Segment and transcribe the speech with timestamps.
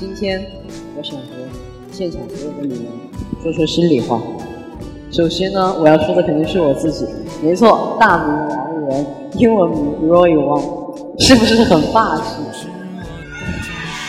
[0.00, 0.42] 今天
[0.96, 1.24] 我想和
[1.92, 2.86] 现场所有的你们
[3.42, 4.18] 说说心里话。
[5.10, 7.04] 首先呢，我要说的肯定是我自己。
[7.42, 9.78] 没错，大名王源，英文名
[10.08, 12.40] Roy Wang，是不是很霸气？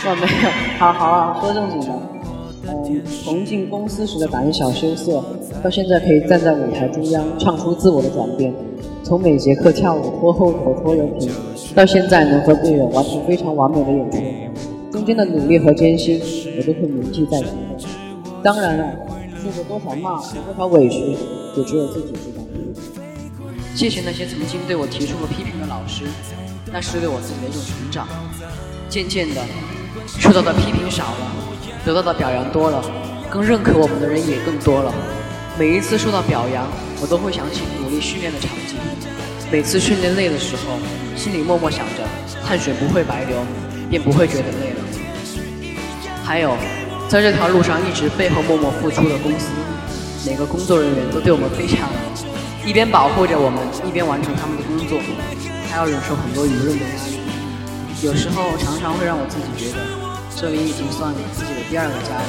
[0.06, 1.88] 我没有，好好啊，说正经的。
[2.68, 5.22] 嗯，从进公司时的胆小羞涩，
[5.62, 8.50] 到现在可以站在舞台中央唱出自我的转变；
[9.02, 11.30] 从每节课跳舞拖后腿拖油瓶，
[11.74, 14.18] 到现在能和队友完成非常完美的演出，
[14.92, 16.20] 中间的努力和艰辛，
[16.58, 17.48] 我都会铭记在心。
[18.44, 18.92] 当然了。
[19.42, 21.16] 受过多少骂，受多少委屈，
[21.56, 22.44] 也只有自己知道。
[23.74, 26.04] 谢谢那些曾经对我提出过批评的老师，
[26.70, 28.06] 那是对我自己的一种成长。
[28.88, 29.40] 渐渐的，
[30.06, 31.32] 受到的批评少了，
[31.84, 32.84] 得到的表扬多了，
[33.28, 34.94] 更认可我们的人也更多了。
[35.58, 36.68] 每一次受到表扬，
[37.00, 38.76] 我都会想起努力训练的场景。
[39.50, 40.78] 每次训练累的时候，
[41.16, 42.06] 心里默默想着，
[42.42, 43.38] 汗水不会白流，
[43.90, 44.71] 便不会觉得累。
[46.24, 46.56] 还有。
[47.08, 49.50] 在这条路上一直背后默默付出的公司，
[50.24, 51.90] 每个工作人员都对我们非常，
[52.64, 54.98] 一边保护着我们，一边完成他们的工作，
[55.68, 57.20] 还要忍受很多舆论的压力。
[58.02, 59.84] 有时候常常会让我自己觉得，
[60.34, 62.24] 这里已经算自己的第二个家了。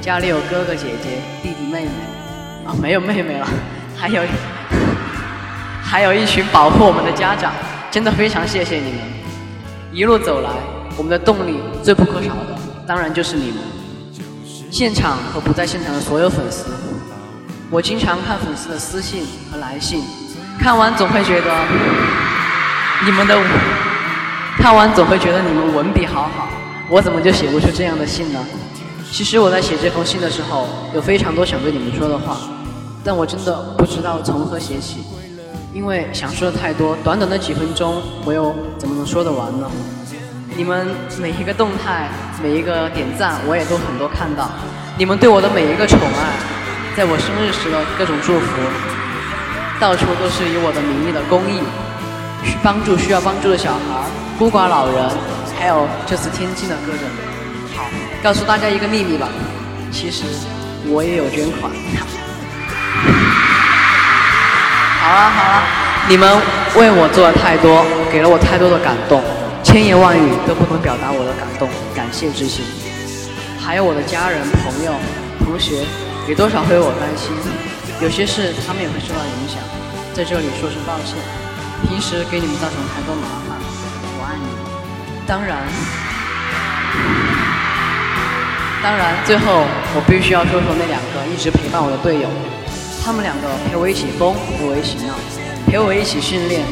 [0.00, 1.90] 家里有哥哥姐姐、弟弟妹妹，
[2.64, 3.48] 啊，没有妹妹了，
[3.96, 4.22] 还有，
[5.82, 7.52] 还有一群保护我们的家长，
[7.90, 9.00] 真的非常谢谢你们。
[9.92, 10.50] 一路走来，
[10.96, 12.56] 我们的动力最不可少的，
[12.90, 13.58] 当然就是你们。
[14.68, 16.64] 现场和不在现场的所有粉丝，
[17.70, 20.02] 我经常看粉丝的私信和来信，
[20.58, 21.54] 看完总会觉得
[23.06, 23.40] 你们的，
[24.56, 26.48] 看完总会觉得你们文笔好好，
[26.88, 28.44] 我怎么就写不出这样的信呢？
[29.12, 32.38] 其实我在写这封信的时候，有非常多想对你们说的话，
[33.04, 35.04] 但我真的不知道从何写起，
[35.72, 39.70] 因为想说的太多，短短的几分钟，我又怎么能说得完呢？
[40.60, 40.86] 你们
[41.18, 42.06] 每一个动态，
[42.42, 44.50] 每一个点赞，我也都很多看到。
[44.98, 46.36] 你们对我的每一个宠爱，
[46.94, 48.60] 在我生日时的各种祝福，
[49.80, 51.62] 到处都是以我的名义的公益，
[52.44, 54.04] 去帮助需要帮助的小孩、
[54.38, 55.08] 孤寡老人，
[55.58, 57.00] 还有这次天津的歌人。
[57.74, 57.84] 好，
[58.22, 59.30] 告诉大家一个秘密吧，
[59.90, 60.24] 其实
[60.88, 61.72] 我也有捐款。
[65.00, 65.62] 好了好了，
[66.06, 66.28] 你们
[66.76, 69.24] 为我做了太多，给了我太多的感动。
[69.62, 72.64] 千言万语都不能表达我的感动、感谢之情。
[73.58, 74.92] 还有我的家人、朋友、
[75.44, 75.84] 同学，
[76.26, 77.30] 也多少会为我担心。
[78.02, 79.60] 有些事他们也会受到影响，
[80.14, 81.14] 在这里说声抱歉。
[81.86, 83.56] 平时给你们造成太多麻烦，
[84.18, 84.48] 我爱你。
[85.26, 85.68] 当然，
[88.82, 92.28] 当然，最后我必须要说说那两个一直陪伴我的队友，
[93.04, 95.14] 他们两个陪我一起疯，陪我一起闹，
[95.70, 96.64] 陪我一起训练。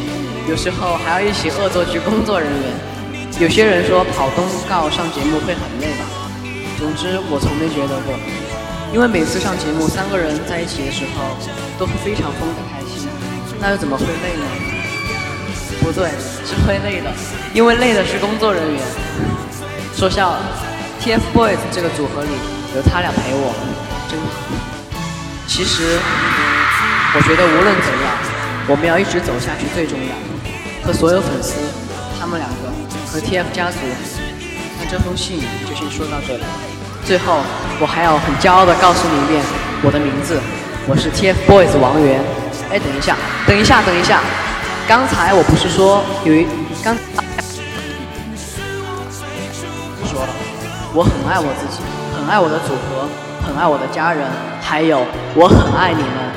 [0.48, 2.72] 有时候还要一起恶作剧工作人员。
[3.38, 6.06] 有些人说跑通告上节目会很累吧？
[6.78, 8.16] 总之我从没觉得过，
[8.94, 11.36] 因为每次上节目三个人在一起的时候
[11.78, 13.06] 都会非常疯的开心，
[13.60, 14.44] 那又怎么会累呢？
[15.84, 16.08] 不对，
[16.48, 17.12] 是会累的，
[17.52, 18.82] 因为累的是工作人员。
[19.94, 20.40] 说笑了
[21.04, 22.30] ，TFBOYS 这个组合里
[22.74, 23.52] 有他俩陪我，
[24.08, 24.26] 真好。
[25.46, 26.00] 其实
[27.14, 28.16] 我觉得无论怎样，
[28.66, 30.14] 我们要一直走下去最重要。
[30.88, 31.52] 和所有粉丝，
[32.18, 32.72] 他们两个
[33.12, 33.76] 和 TF 家族，
[34.80, 35.38] 那这封信
[35.68, 36.42] 就先说到这里。
[37.04, 37.42] 最后，
[37.78, 39.44] 我还要很骄傲的告诉你一遍
[39.82, 40.40] 我的名字，
[40.88, 42.24] 我是 TFBOYS 王源。
[42.70, 44.22] 哎，等一下，等一下，等一下，
[44.88, 46.46] 刚才我不是说有一
[46.82, 46.96] 刚
[50.08, 50.32] 说了，
[50.94, 51.82] 我很爱我自己，
[52.16, 53.06] 很爱我的组合，
[53.46, 54.26] 很爱我的家人，
[54.62, 56.27] 还有我很爱你们。